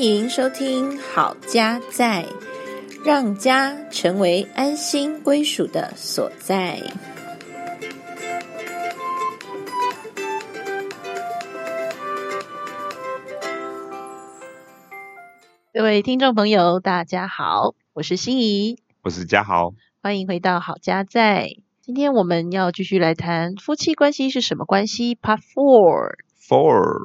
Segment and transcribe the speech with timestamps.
[0.00, 2.24] 欢迎收听《好家在》，
[3.04, 6.80] 让家成为安心归属的所在。
[15.74, 21.44] 各位听众朋友，大家好，我是心怡，我是嘉豪，欢迎回到《好家在》。
[21.82, 26.14] 今天我们要继续来谈夫妻关系是什么关系？Part Four。
[26.48, 27.00] Four，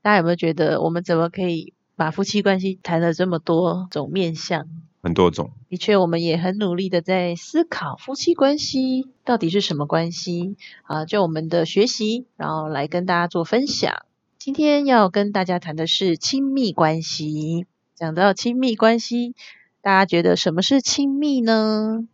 [0.00, 4.66] 大家有没有觉得我们怎么可以把夫妻关系谈了这么多种面向？
[5.04, 11.04] 很多种，的确，我们也很努力的在思考夫妻关系到底是什么关系啊？
[11.04, 14.04] 就我们的学习，然后来跟大家做分享。
[14.36, 17.66] 今天要跟大家谈的是亲密关系。
[17.94, 19.36] 讲到亲密关系，
[19.80, 22.08] 大家觉得什么是亲密呢？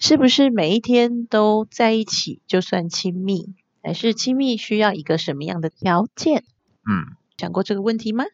[0.00, 3.54] 是不是每一天都在一起就算亲密？
[3.80, 6.42] 还是亲密需要一个什么样的条件？
[6.84, 8.24] 嗯想过这个问题吗？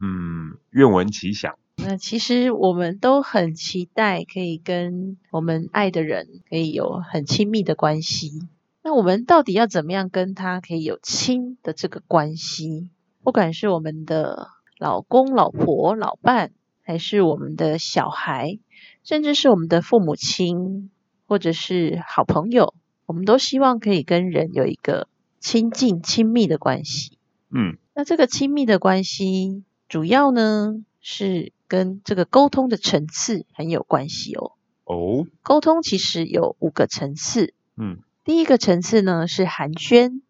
[0.00, 1.58] 嗯，愿闻其详。
[1.76, 8.48] 那其实我们都很期待可以跟我们爱的人可以有很亲密的关系。
[8.82, 12.90] 那我们到底要怎么样跟他可以有亲的这个关系？
[13.22, 14.48] 不管是我们的
[14.78, 18.58] 老公、老婆、老伴，还是我们的小孩，
[19.04, 20.90] 甚至是我们的父母亲，
[21.26, 27.18] 或者是好朋友，我们都希望可以跟人有一个亲近、亲密的关系。
[27.50, 34.52] 嗯那这个亲密的关系，主要呢是跟这个沟通的层次很有关系哦。
[34.84, 40.20] 哦，沟通其实有五个层次，嗯第一个层次呢是寒暄，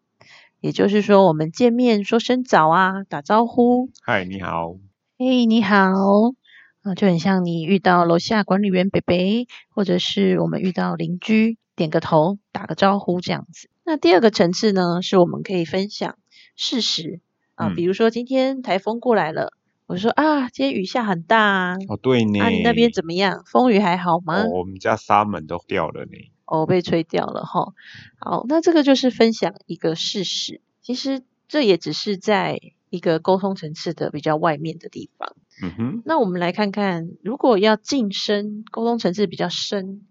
[0.61, 4.77] 也就是说我们见面说声早啊，打招呼，嗨，你好。
[5.19, 5.75] 嘿，你好，
[6.81, 13.69] 啊，就很像你遇到楼下管理员北北，或者是我们遇到邻居，点个头，打个招呼这样子。
[13.85, 16.17] 那第二个层次呢，是我们可以分享
[16.55, 17.21] 事实
[17.53, 19.53] 啊，嗯比如说今天台风过来了，
[19.91, 22.39] 我说啊，今天雨下很大啊，哦，对呢。
[22.39, 23.43] 啊，你那边怎么样？
[23.45, 24.43] 风雨还好吗？
[24.43, 26.11] 哦，我们家纱门都掉了呢。
[26.45, 27.73] 哦，被吹掉了哈。
[28.17, 30.61] 好，那这个就是分享一个事实。
[30.81, 32.57] 其实这也只是在
[32.89, 35.35] 一个沟通层次的比较外面的地方。
[35.61, 40.03] 嗯哼，那我们来看看，如果要晋升沟通层次比较深，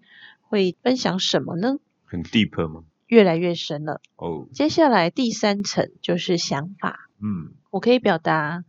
[0.43, 1.79] 会分享什么呢？
[2.05, 2.85] 很 deep 吗？
[3.07, 4.03] 越来越深了。
[4.17, 8.65] 哦，接下来第三层就是想法，嗯我可以表达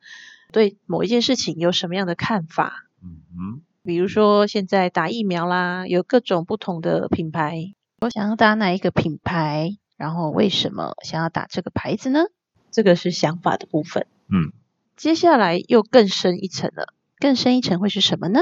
[0.51, 2.85] 对某一件事情有什么样的看法。
[3.01, 12.19] 嗯哼，比如说现在打疫苗啦，有各种不同的品牌，我想要打哪一个品牌，然后为什么想要打这个牌子呢？
[12.69, 14.05] 这个是想法的部分。
[14.29, 14.53] 嗯，
[14.95, 18.39] 接下来又更深一层了，更深一层会是什么呢？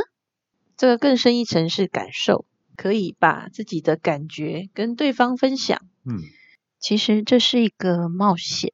[0.76, 5.82] 这个更深一层是感受，可以把自己的感觉跟对方分享。
[6.06, 6.20] 嗯
[6.80, 8.72] 其实这是一个冒险，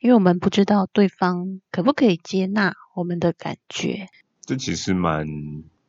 [0.00, 4.08] 因为我们不知道对方可不可以接纳我们的感觉。
[4.42, 5.26] 这其实蛮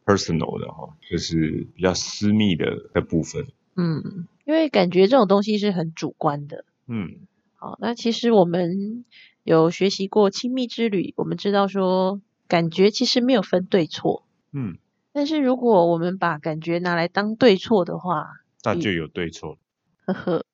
[0.05, 3.47] personal 的哈、就是比较私密的的部分。
[3.75, 6.65] 嗯，因为感觉这种东西是很主观的。
[6.87, 9.05] 嗯好，那其实我们
[9.43, 14.77] 有学习过亲密之旅，我们知道说感觉其实没有分对错，嗯，
[15.13, 19.57] 但是如果我们把感觉拿来当对错的话，那就有对错。
[20.05, 20.45] 呵呵，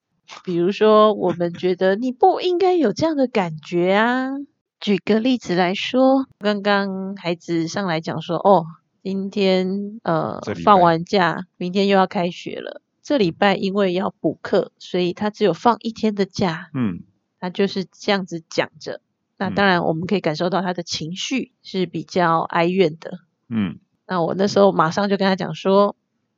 [0.43, 4.31] 比如说我们觉得你不应该有这样的感觉啊。
[4.79, 8.65] 举个例子来说，刚刚孩子上来讲说，哦，
[9.01, 12.81] 今天呃放完假，明天又要开学了。
[13.01, 17.03] 这礼拜因为要补课，所以他只有放一天的假，嗯
[17.39, 19.01] 他就是这样子讲着。
[19.37, 23.19] 那嗯当然，我们可以感受到他的情绪是比较哀怨的。
[23.49, 25.95] 嗯那我那时候马上就跟他讲说：“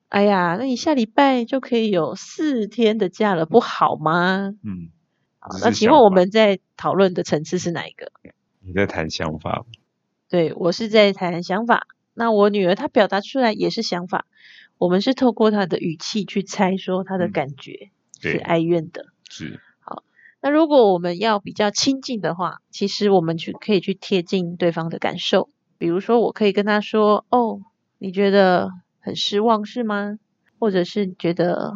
[0.10, 4.90] 哎呀，那你下礼拜就可以有四天的假了，不好吗嗯，？”
[5.40, 8.12] 好那请问我们在讨论的层次是哪一个？
[8.62, 9.66] 你在谈想法。
[10.28, 14.26] 对我是在谈想法，那我女儿她表达出来也是想法，
[14.78, 17.90] 我们是透过她的语气去猜说她的嗯感觉
[18.20, 19.06] 是，哀怨的。
[19.30, 19.60] 是。
[19.80, 20.04] 好
[20.42, 25.50] 那如果我们要比较亲近的话，其实我们去可以去贴近对方的感受。
[25.78, 27.62] 比如说，我可以跟她说：“哦，
[27.98, 30.20] 你觉得很失望是吗？
[30.60, 31.74] 或者是觉得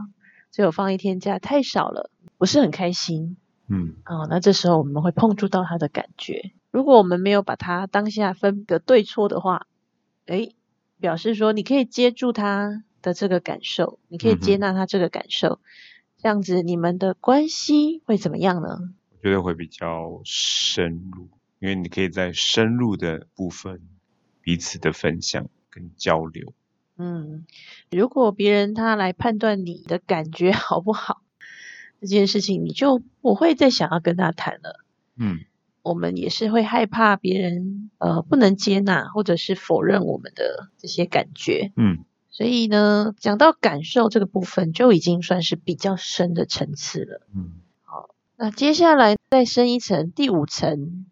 [0.52, 3.38] 只有放一天假太少了，不是很开心
[3.68, 6.52] 嗯啊、那这时候我们会碰触到他的感觉。
[6.70, 9.68] 如果我们没有把他当下分个对错的话，
[10.26, 10.54] 诶，
[11.00, 15.60] 表示说你可以接住他的这个感受，你可以接纳他这个感受，
[16.22, 18.94] 这样子你们的关系会怎么样呢？
[19.12, 21.30] 我觉得会比较深入，
[21.60, 23.82] 因为你可以在深入的部分
[24.42, 26.54] 彼此的分享跟交流。
[26.98, 27.46] 嗯，
[27.90, 31.22] 如果别人他来判断你的感觉 好不好，
[32.02, 34.84] 这件事情你就不会再想要跟他谈了。
[35.18, 35.40] 嗯
[35.82, 41.74] 我们也是会害怕别人呃不能接纳或者是否认我们的这些感觉。
[41.76, 47.28] 嗯所以呢，讲到感受这个部分，就已经算是比较深的层次了。
[47.36, 47.52] 嗯
[47.84, 51.06] 好那接下来再深一层，第五层，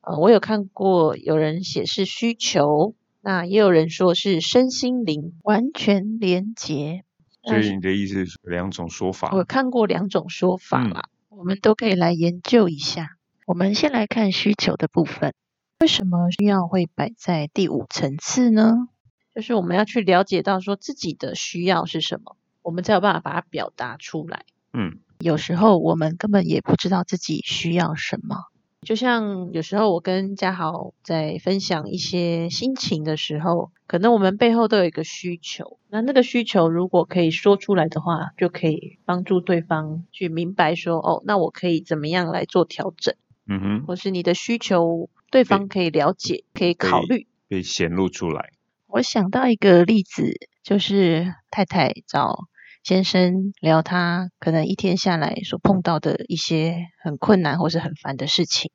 [0.00, 7.04] 呃，我有看过有人写是需求，那也有人说是身心灵完全连结。
[7.44, 13.16] 所以你的意思是两种说法我看过两种说法嗯啦，我们都可以来研究一下。
[13.46, 15.34] 我们先来看需求的部分，
[15.80, 18.88] 为什么需要会摆在第五层次呢？
[19.34, 24.44] 就是我们要去了解到说自己的需要是什么，我们才有办法把它表达出来。
[24.72, 28.36] 嗯有时候我们根本也不知道自己需要什么。
[28.84, 43.14] 就像有时候我跟嘉豪在分享一些心情的时候，可能我们背后都有一个需求，那那个需求如果可以说出来的话，就可以帮助对方去明白说，哦，那我可以怎么样来做调整，
[43.46, 47.28] 嗯哼，或是你的需求对方可以了解，可以考虑。
[47.46, 48.50] 被显露出来。
[48.88, 52.48] 我想到一个例子，就是太太找
[52.82, 58.72] 先生聊他可能一天下来所碰到的一些很困难或是很烦的事情。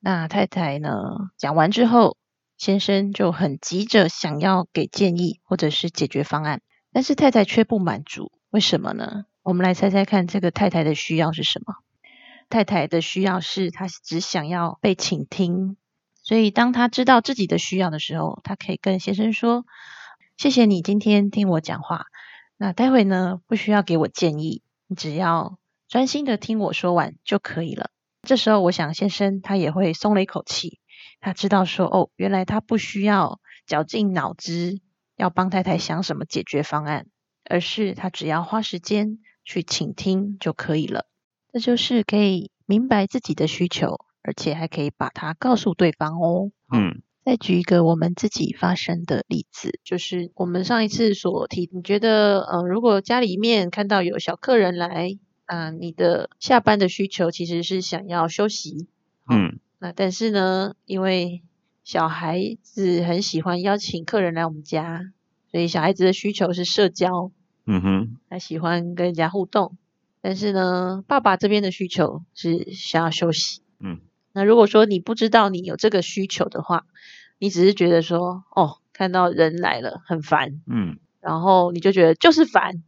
[0.00, 0.90] 那太太呢
[1.38, 2.16] 讲完之后，
[2.58, 9.24] 先生就很急着想要给建议或者是解决方案，但是太太却不满足，为什么呢？
[9.42, 11.74] 我们来猜猜看，这个太太的需要是什么？
[12.48, 15.76] 太太的需要是她只想要被倾听，
[16.22, 19.64] 所以当她知道自己的需要的时候，她可以跟先生说
[20.36, 22.06] ：“谢谢你今天听我讲话，
[22.62, 27.90] 那待会呢不需要给我建议，你只要专心的听我说完就可以了。”
[28.22, 30.78] 这时候，我想先生他也会松了一口气，
[31.18, 34.80] 他知道说：“哦，原来他不需要绞尽脑汁
[35.16, 37.08] 要帮太太想什么解决方案，
[37.50, 41.06] 而是他只要花时间去倾听就可以了。”
[41.52, 46.52] 这就是可以明白自己的需求，而且还可以把它告诉对方哦。
[46.72, 58.88] 嗯再举一个我们自己发生的例子，就是我们上一次所提，你觉得，呃，如果家里面看到有小客人来，啊、你的下班的需求其实是想要休息，
[59.30, 61.42] 嗯那但是呢，因为
[61.84, 65.12] 小孩子很喜欢邀请客人来我们家，
[65.50, 67.30] 所以小孩子的需求是社交，
[67.66, 69.76] 嗯哼他喜欢跟人家互动，
[70.20, 73.60] 但是呢，爸爸这边的需求是想要休息。
[73.78, 74.00] 嗯
[74.32, 76.86] 那如果说你不知道你有这个需求的话，
[77.38, 82.82] 你只是觉得说，哦，看到人来了很烦，嗯，然后你就觉得就是烦。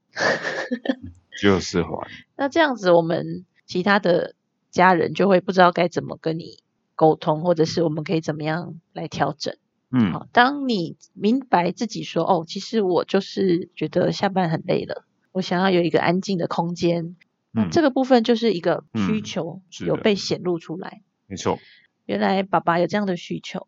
[1.41, 1.91] 就是烦。
[2.37, 4.35] 那这样子，我们其他的
[4.71, 6.59] 家人就会不知道该怎么跟你
[6.95, 9.57] 沟通，或者是我们可以怎么样来调整。
[9.91, 17.17] 嗯好，当你明白自己说，哦，其实我就是觉得下班很累了，我想要有一个安静的空间。
[17.53, 21.03] 那嗯，这个部分就是一个需嗯求有被显露出来。
[21.35, 21.59] 没错。
[22.07, 23.67] 原来爸爸有这样的需求，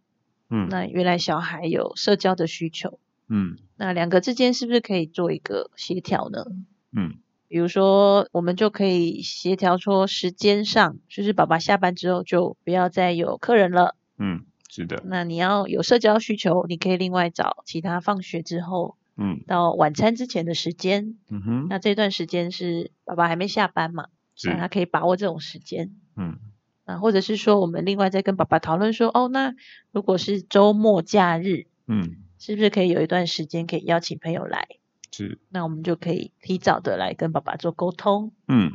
[0.51, 6.45] 嗯那原来小孩有社交的需求，嗯那两个之间是不是可以做一个协调呢？
[6.93, 7.19] 嗯
[7.49, 13.97] 比如说，我们就可以协调说时间上，就是爸爸下班之后就不要再有客人了。
[14.19, 15.03] 嗯，是的。
[15.07, 21.17] 那你要有社交需求，你可以另外找其他放学之后嗯到晚餐之前的时间。
[21.31, 25.95] 嗯哼，那这段时间是爸爸还没下班嘛，是那他可以把握这种时间。
[26.17, 26.39] 嗯
[26.87, 29.55] 啊，或者是说，我们另外再跟爸爸讨论说，哦，那
[29.93, 34.67] 如果是周末假日，嗯是不是可以有一段时间可以邀请朋友来？
[35.13, 38.33] 是那我们就可以提早的来跟爸爸做沟通。
[38.49, 38.73] 嗯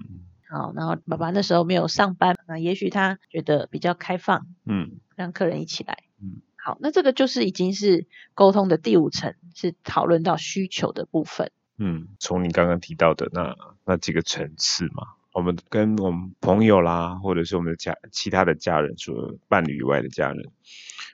[0.49, 6.03] 好，然后爸爸那时候没有上班，那也许他觉得比较开放，嗯让客人一起来。
[6.21, 11.51] 嗯，好，那这个就是已经是沟通的第五层，是讨论到需求的部分。
[11.77, 20.51] 嗯，从你刚刚提到的那那几个层次嘛，我们跟我们朋友啦，或者是我们的家其他的家人，除了伴侣以外的家人，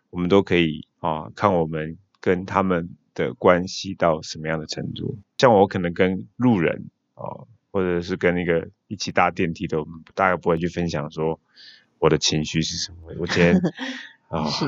[0.10, 5.20] 我们都可以啊看我们跟他们的关系到什么样的程度。
[5.38, 11.40] 像我可能跟路人啊，或者是跟那个一起搭电梯的，我们大概不会去分享说
[12.00, 13.56] 我的情绪是什么，我今天
[14.30, 14.66] 啊是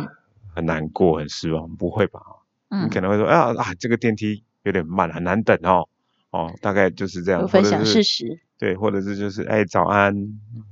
[0.53, 2.21] 很难过、很失望，不会吧？
[2.69, 5.89] 嗯你可能会说啊啊，这个电梯有点慢，很难等哦。
[6.29, 8.39] 哦，大概就是这样，有分享事实。
[8.59, 10.13] 对，或者是就是哎早安，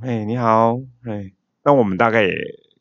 [0.01, 1.31] 哎你好，哎，
[1.63, 2.33] 那我们大概也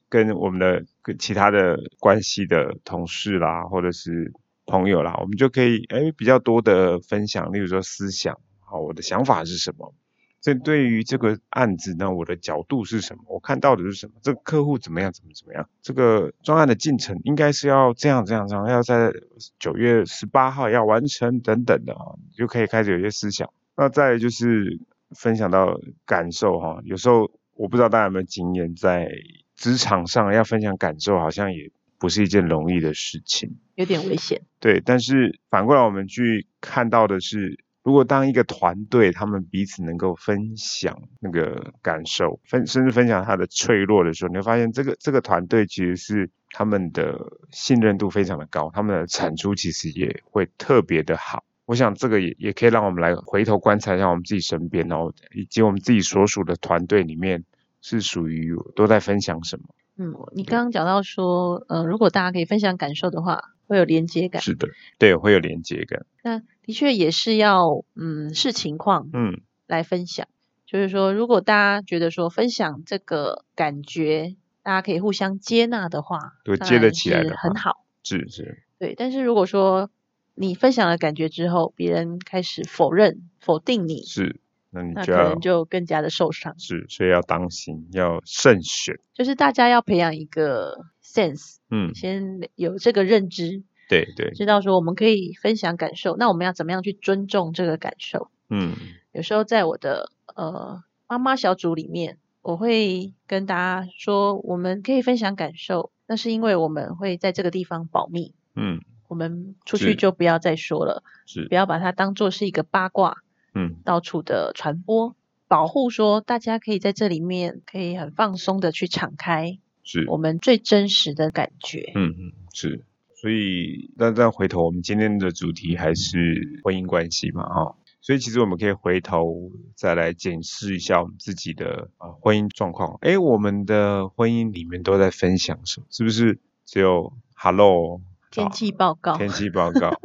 [0.09, 4.33] 跟我们的跟其他的关系的同事啦，或者是
[4.67, 9.95] 朋友啦，我们就可以哎比较多的分享，例如说思想，好，我的想法是什么？
[10.41, 13.23] 这对于这个案子呢，我的角度是什么？
[13.29, 14.15] 我看到的是什么？
[14.23, 15.13] 这个客户怎么样？
[15.13, 15.69] 怎么怎么样？
[15.83, 19.13] 这个专案的进程应该是要这样这样这样，要在
[19.61, 23.49] 九月十八号要完成等等的啊，就可以开始有些思想。
[23.77, 24.81] 那再就是
[25.15, 29.09] 分享到感受哈，有时候我不知道大家有没有经验，在
[29.55, 33.57] 职场上要分享感受，好像也不是一件容易的事情。
[33.77, 34.43] 有点危险。
[34.61, 47.19] 对，但是反过来我们去看到的是，如果当一个团队他们彼此能够分享那个感受，分甚至分享他的脆弱的时候，你会发现这个这个团队其实是他们的
[47.51, 51.45] 信任度非常的高，他们的产出其实也会特别的好。
[51.67, 57.45] 我想这个也也可以让我们来回头观察一下我们自己身边，然后以及我们自己所属的团队里面
[57.83, 59.65] 是属于都在分享什么。
[59.99, 64.43] 嗯，你刚刚讲到说，呃，如果大家可以分享感受的话，会有连接感。
[64.43, 64.69] 是的，
[64.99, 66.07] 对，会有连接感。
[66.23, 70.29] 那的确也是要，嗯，视情况，嗯，来分享。
[70.67, 77.85] 就是说，如果大家觉得说分享这个感觉，大家可以互相接纳的话，对，接得起来的很好。
[78.03, 78.63] 是是。
[78.79, 79.91] 对，但是如果说
[80.39, 84.39] 你分享了感觉之后，别人开始否认、否定你，是，
[84.69, 86.55] 那你可能就更加的受伤。
[86.59, 89.01] 是，所以要当心，要慎选。
[89.15, 98.31] 就是大家要培养一个 sense，嗯，先有这个认知，对对，知道说我们可以分享感受，那我们要怎么样去尊重这个感受？
[98.51, 98.75] 嗯，
[99.13, 108.83] 有时候在我的呃妈妈小组里面，我会跟大家说，我们可以分享感受，那是因为我们会在这个地方保密，嗯。
[109.09, 113.19] 我们出去就不要再说了，是不要把它当做是一个八卦，
[113.55, 115.15] 嗯，到处的传播，
[115.49, 122.85] 保护说大家可以在这里面可以很放松的去敞开，是我们最真实的感觉，嗯嗯是，
[123.15, 135.87] 所以那再回头，我们今天的主题还是婚姻关系嘛，哈，所以其实我们可以回头再来检视一下我们自己的啊婚姻状况，哎，我们的婚姻里面都在分享什么？
[135.91, 138.01] 是不是只有 Hello？
[138.37, 139.99] 天气报告，天气报告，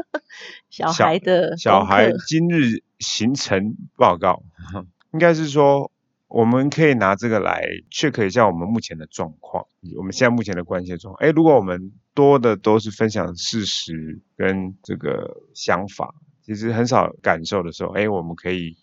[0.69, 4.41] 小孩的小孩今日行程报告，
[5.11, 5.91] 应该是说
[6.29, 7.61] 我们可以拿这个来
[7.91, 9.65] check 一下我们目前的状况，
[9.97, 11.27] 我们现在目前的关系状况。
[11.27, 18.77] 哎，如果我们多的都是分享事实跟这个想法，其实很少感受的时候，哎，我们可以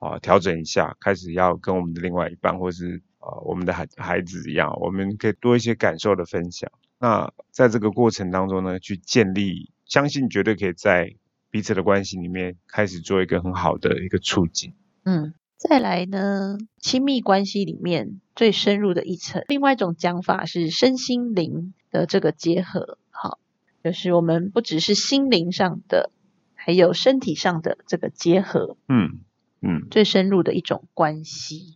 [0.00, 6.70] 啊调整一下，开始要跟我们的另外一半或是啊我们的孩孩子一样，我们可以多一些感受的分享。
[7.04, 11.16] 那在这个过程当中呢，去建立，相信绝对可以在
[11.50, 14.72] 彼此的关系里面开始做一个很好的一个促进。
[15.04, 22.96] 嗯，再来呢，亲密关系里面最深入的一层，另外一种讲法是身心灵的这个结合。
[23.10, 23.38] 好，
[23.82, 26.10] 就是我们不只是心灵上的，
[26.54, 28.78] 还有身体上的这个结合。
[28.88, 29.20] 嗯
[29.60, 31.74] 嗯，最深入的一种关系。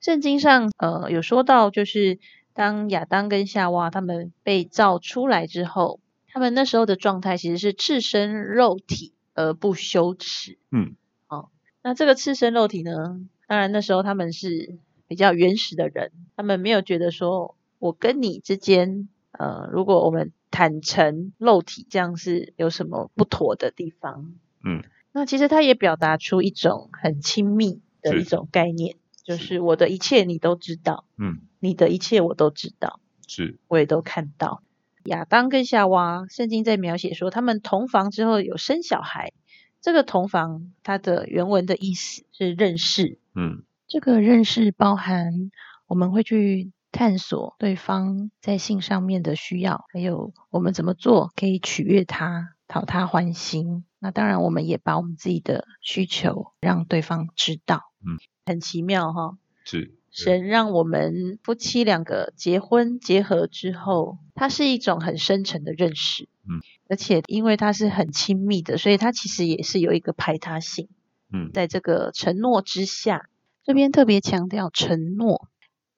[0.00, 2.20] 圣经上呃有说到，就是。
[2.58, 10.58] 当亚当跟夏娃他们被造出来之后，他们那时候的状态其实是赤身肉体而不羞耻。
[10.72, 10.96] 嗯，
[11.28, 11.50] 哦，
[11.84, 13.20] 那这个赤身肉体呢？
[13.46, 24.34] 当然那时候他们是比较原始的人，他们没有觉得说我跟你之间，呃，如果我们坦诚肉体，这样是有什么不妥的地方。
[24.64, 28.96] 嗯，那其实他也表达出一种很亲密的一种概念。
[29.22, 34.62] 就是我的一切你都知道，嗯，你的一切我都知道，是，我也都看到。
[35.04, 39.32] 亚当跟夏娃，圣经在描写说他们同房之后有生小孩，
[39.80, 45.50] 这个同房它的原文的意思是认识，嗯，这个认识包含
[45.86, 53.84] 我们会去探索对方在性上面的需要，还有我们怎么做可以取悦他，讨他欢心。
[53.98, 58.18] 那当然，我们也把我们自己的需求让对方知道，嗯。
[58.46, 70.88] 很奇妙哈，是神让我们夫妻两个结婚结合之后，它是一种很深沉的认识，嗯，而且因为它是很亲密的，所以它其实也是有一个排他性，
[71.32, 73.28] 嗯，在这个承诺之下，
[73.62, 75.48] 这边特别强调承诺，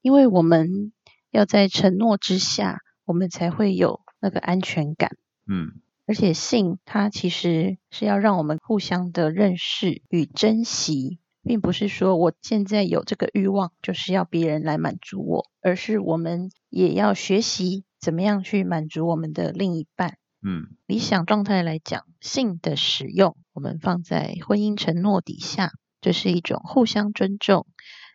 [0.03, 0.93] 因为我们
[1.31, 11.19] 要在承诺之下，我们才会有那个安全感，嗯，而且性它其实是要让我们互相的认识与珍惜。
[11.43, 20.19] 并不是说我现在有这个欲望，就是要别人来满足我，而是我们也要学习怎么样去满足我们的另一半。
[20.43, 27.67] 嗯，理想状态来讲，性的使用，我们放在婚姻承诺底下，这是一种互相尊重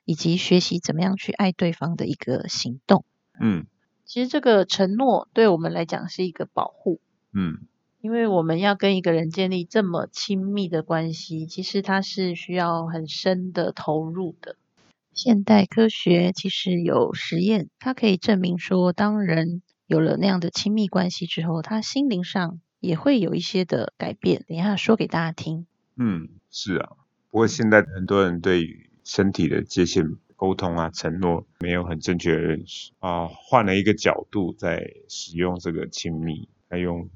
[0.05, 3.05] 以及学习怎么样去爱对方的一个行动。
[3.39, 3.67] 嗯，
[4.05, 6.99] 其实这个承诺对我们来讲是一个保护。
[7.33, 7.67] 嗯。
[8.05, 14.57] 因为我们要跟一个人建立这么亲密的关系，其实它是需要很深的投入的。
[15.11, 24.45] 现代科学其实有实验，它可以证明说，当人有了那样的亲密关系之后，他心灵上也会有一些的改变。
[24.47, 25.65] 等一下说给大家听。
[25.97, 26.89] 嗯，是啊。
[27.31, 37.09] 不过现在很多人对于身体的界限沟通啊、承诺没有很正确的认识啊，换了一个角度在使用这个亲密，还用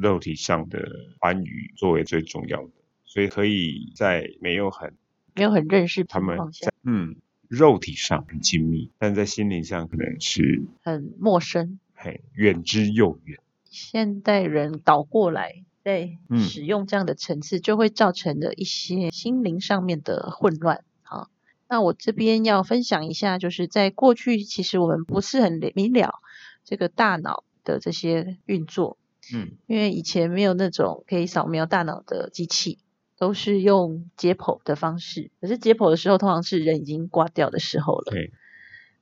[0.00, 0.88] 肉体上的
[1.20, 2.70] 欢愉作为最重要的，
[3.04, 4.94] 所以可以在没有很
[5.34, 6.38] 没有很认识他们
[6.82, 7.16] 嗯
[7.48, 11.78] 肉体上很亲密，但在心灵上可能是很陌生。
[11.94, 13.38] 嘿远之又远。
[13.64, 20.84] 现代人倒过来，在嗯使用这样的层次，就会造成的一些心灵上面的混乱。
[21.02, 21.30] 好，
[21.68, 26.20] 那我这边要分享一下，就是在过去，其实我们不是很明了
[26.64, 28.96] 这个大脑的这些运作，
[29.34, 32.78] 嗯因为以前没有那种可以扫描大脑的机器，
[33.18, 35.30] 都是用解剖的方式。
[35.42, 38.32] 可是解剖的时候，通常是人已经挂掉的时候了，对，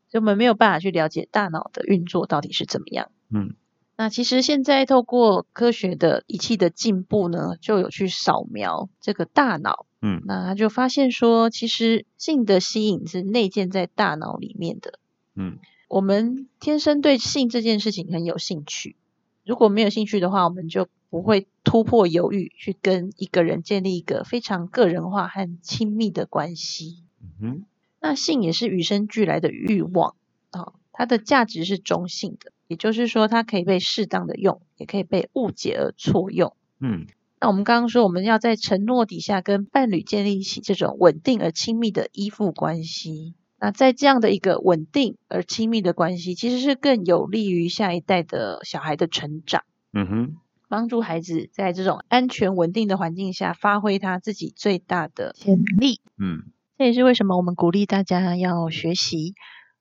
[0.09, 3.13] 所以我们没有办法去了解大脑的运作到底是怎么样。
[3.31, 3.55] 嗯
[3.99, 14.99] 那其实现在透过科学的仪器的进步呢，就有去扫描这个大脑，嗯那他就发现说，其实性的吸引是内建在大脑里面的。
[15.35, 18.97] 嗯我们天生对性这件事情很有兴趣，
[19.45, 27.05] 如果没有兴趣的话，我们就不会突破犹豫去跟一个人建立一个非常个人化和亲密的关系。
[27.21, 27.65] 嗯哼
[28.01, 30.15] 那性也是与生俱来的欲望
[30.51, 36.55] 啊、它的价值是中性的，也就是说，它可以被适当的用，也可以被误解而错用。
[36.81, 37.07] 嗯
[37.39, 43.35] 那我们刚刚说，我们要在承诺底下跟伴侣建立起这种稳定而亲密的依附关系。
[43.67, 50.37] 那在这样的一个稳定而亲密的关系，其实是更有利于下一代的小孩的成长，嗯哼
[50.69, 56.01] 帮助孩子在这种安全稳定的环境下发挥他自己最大的潜力。
[56.17, 56.45] 嗯
[56.79, 59.35] 这也是为什么我们鼓励大家要学习，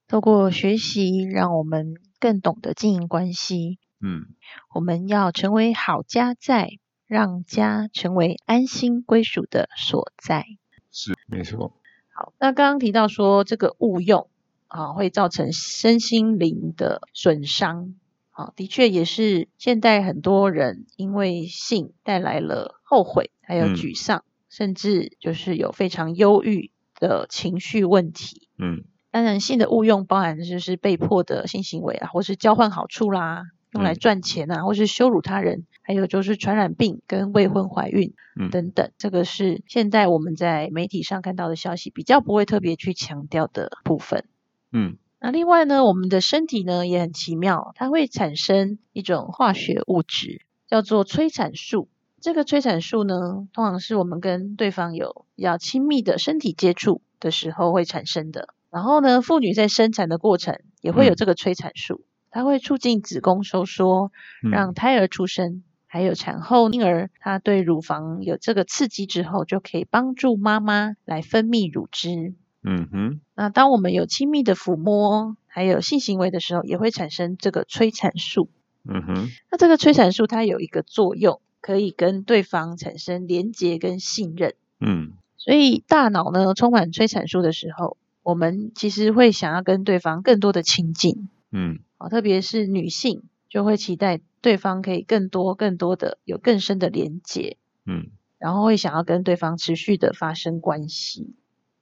[0.08, 3.78] 透过学习，让我们更懂得经营关系。
[4.02, 4.26] 嗯
[4.74, 6.72] 我们要成为好家在，
[7.06, 10.44] 让家成为安心归属的所在。
[10.92, 11.72] 是没错。
[12.16, 14.30] 好，那刚刚提到说这个误用
[14.68, 17.96] 啊，会造成身心灵的损伤。
[18.30, 28.50] 啊，的确也是现代很多人因为性带来了后悔，还有嗯沮丧，甚至就是有非常忧郁的情绪问题。
[28.58, 38.92] 嗯当然，性的误用包含就是被迫的性行为啊，或是交换好处啦，用来嗯赚钱啊，或是羞辱他人，还有就是传染病跟未婚怀孕嗯等等。
[38.98, 44.26] 这个是现在我们在媒体上看到的消息，比较不会特别去强调的部分。
[44.72, 51.88] 嗯那另外呢，我们的身体呢也很奇妙，它会产生一种化学物质，叫做催产素。
[52.20, 58.50] 这个催产素呢，通常是我们跟对方有比较亲密的身体接触的时候会产生的。
[58.72, 64.12] 然后呢，妇女在生产的过程也会有嗯这个催产素，它会促进子宫收缩，
[64.44, 65.64] 嗯让胎儿出生。
[65.96, 72.34] 还有产后婴儿，它对乳房有这个刺激之后，就可以帮助妈妈来分泌乳汁。
[72.66, 78.50] 嗯哼那当我们有亲密的抚摸，还有性行为的时候，也会产生这个催产素。
[78.84, 84.54] 嗯哼那这个催产素它有一个作用，可以跟对方产生连结跟信任。
[84.82, 93.24] 嗯所以大脑呢充满催产素的时候，我们其实会想要跟对方更多的亲近嗯啊，特别是女性
[93.56, 101.34] 就会期待对方可以更多、更多的有更深的连接，嗯然后会想要跟对方持续的发生关系。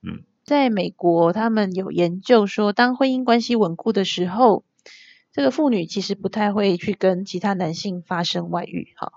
[0.04, 4.64] 嗯，在美国，他们有研究说，当婚姻关系稳固的时候，
[5.32, 8.94] 这个妇女其实不太会去跟其他男性发生外遇。
[8.96, 9.14] 哈，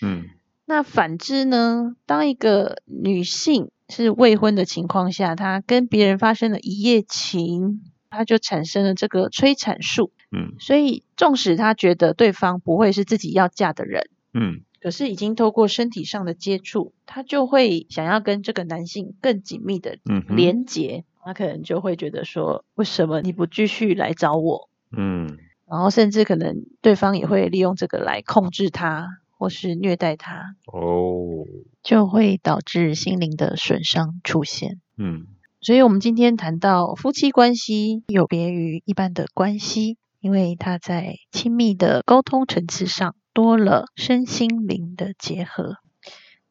[0.00, 0.24] 嗯
[0.64, 10.12] 那反之呢，当一个女性是未婚的情况下，她跟别人发生了一夜情，她就产生了这个催产素。
[10.30, 19.98] 嗯所以，纵使他觉得对方不会是自己要嫁的人，嗯可是已经透过身体上的接触，他就会想要跟这个男性更紧密的
[20.28, 24.68] 连结，她可能就会觉得说，为什么你不继续来找我？
[24.96, 31.46] 嗯然后甚至可能对方也会利用这个来控制他，或是虐待他，哦
[31.82, 34.80] 就会导致心灵的损伤出现。
[34.96, 35.26] 嗯
[35.64, 45.76] 所以，我们今天谈到夫妻关系有别于一般的关系，因为它在亲密的沟通层次上多了身心灵的结合。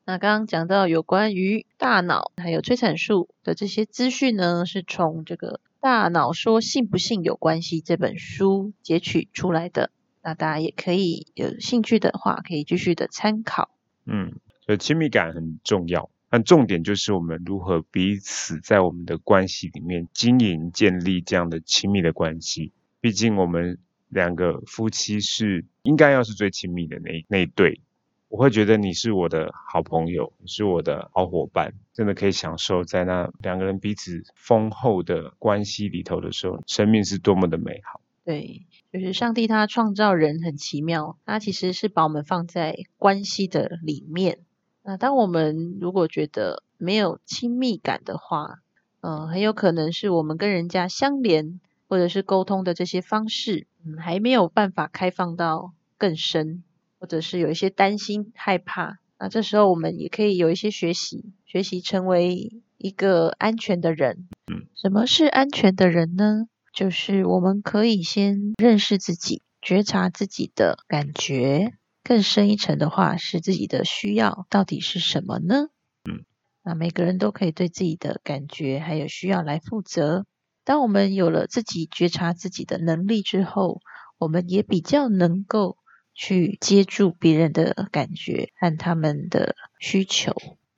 [0.05, 9.91] 那刚刚讲到有关于大脑还有催产素的这些资讯呢，是从这个《大脑说信不信有关系》这本书截取出来的。
[10.23, 13.71] 那大家也可以有兴趣的话，可以继续的参考。
[14.05, 22.71] 嗯，所以亲密感很重要，但重点就是我们如何彼此在我们的关系里面经营、建立这样的亲密的关系。
[23.01, 27.81] 毕竟我们两个夫妻是应该要是最亲密的那那一对，
[28.29, 37.99] 我会觉得你是我的好朋友，是我的好伙伴，真的可以享受在那两个人彼此丰厚的关系里头的时候，生命是多么的美好。
[38.23, 44.39] 对，就是上帝他创造人很奇妙，他其实是把我们放在关系的里面。
[44.83, 48.59] 那当我们如果觉得没有亲密感的话，
[49.01, 56.63] 嗯，很有可能是我们跟人家相连或者是沟通的这些方式，嗯，还没有办法开放到更深，
[56.99, 58.97] 或者是有一些担心害怕。
[59.19, 64.27] 那这时候我们也可以有一些学习，学习成为一个安全的人。
[64.51, 66.47] 嗯，什么是安全的人呢？
[66.73, 71.73] 就是我们可以先认识自己，觉察自己的感觉。
[72.03, 75.69] 更深一层的话，是自己的需要到底是什么呢？
[76.09, 76.25] 嗯，
[76.63, 80.25] 那每个人都可以对自己的感觉还有需要来负责。
[80.63, 83.81] 当我们有了自己觉察自己的能力之后，
[84.17, 85.77] 我们也比较能够
[86.13, 90.33] 去接住别人的感觉和他们的需求。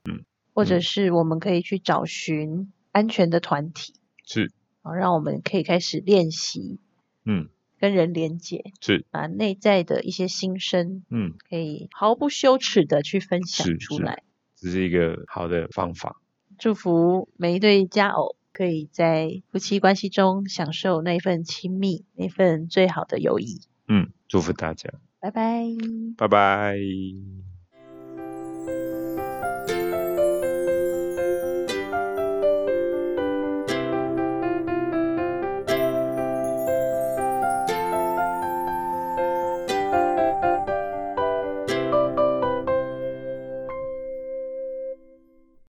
[0.09, 3.93] 嗯，或者是我们可以去找寻安全的团体，
[4.25, 6.79] 是，好让我们可以开始练习。
[7.25, 7.49] 嗯。
[7.83, 14.23] 跟人连接，是把内在的一些心声，嗯，可以毫不羞耻的去分享出来，
[14.55, 16.21] 这是一个好的方法。
[16.57, 23.59] 祝福每一对佳偶可以在夫妻关系中享受那份亲密，那份最好的友谊。
[23.89, 25.65] 嗯，祝福大家，拜拜，
[26.15, 26.77] 拜拜。